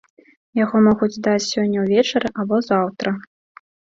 Яго 0.59 0.79
могуць 0.87 1.21
даць 1.27 1.49
сёння 1.51 1.83
ўвечары 1.85 2.29
або 2.45 2.61
заўтра. 2.71 3.09